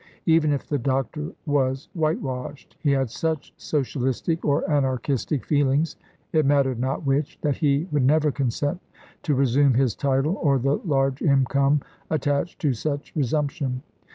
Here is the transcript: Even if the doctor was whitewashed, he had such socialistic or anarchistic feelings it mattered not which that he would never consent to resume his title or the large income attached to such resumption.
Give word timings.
Even 0.25 0.51
if 0.51 0.67
the 0.67 0.79
doctor 0.79 1.31
was 1.45 1.87
whitewashed, 1.93 2.75
he 2.79 2.89
had 2.89 3.11
such 3.11 3.53
socialistic 3.55 4.43
or 4.43 4.67
anarchistic 4.67 5.45
feelings 5.45 5.95
it 6.33 6.43
mattered 6.43 6.79
not 6.79 7.05
which 7.05 7.37
that 7.41 7.57
he 7.57 7.87
would 7.91 8.01
never 8.01 8.31
consent 8.31 8.81
to 9.21 9.35
resume 9.35 9.75
his 9.75 9.93
title 9.95 10.39
or 10.41 10.57
the 10.57 10.77
large 10.85 11.21
income 11.21 11.81
attached 12.09 12.57
to 12.61 12.73
such 12.73 13.13
resumption. 13.15 13.83